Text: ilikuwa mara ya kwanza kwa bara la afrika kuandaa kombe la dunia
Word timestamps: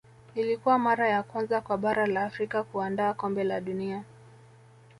ilikuwa 0.35 0.79
mara 0.79 1.07
ya 1.09 1.23
kwanza 1.23 1.61
kwa 1.61 1.77
bara 1.77 2.05
la 2.07 2.23
afrika 2.23 2.63
kuandaa 2.63 3.13
kombe 3.13 3.43
la 3.43 3.61
dunia 3.61 4.03